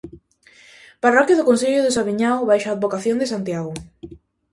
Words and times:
Parroquia 1.03 1.37
do 1.39 1.47
concello 1.49 1.83
do 1.85 1.95
Saviñao 1.97 2.47
baixo 2.49 2.67
a 2.69 2.75
advocación 2.75 3.17
de 3.19 3.29
Santiago. 3.33 3.73